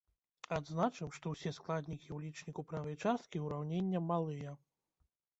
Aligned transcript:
Адзначым, 0.55 1.09
што 1.17 1.33
ўсе 1.33 1.51
складнікі 1.57 2.07
ў 2.13 2.17
лічніку 2.23 2.65
правай 2.71 2.95
часткі 3.09 3.41
ўраўнення 3.43 4.01
малыя. 4.07 4.55